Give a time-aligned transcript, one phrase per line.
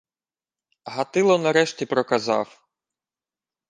[0.85, 2.67] Гатило нарешті проказав: